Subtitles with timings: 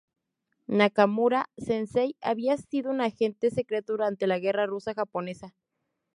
[0.65, 5.53] Nakamura Sensei había sido un agente secreto durante la guerra Ruso-Japonesa.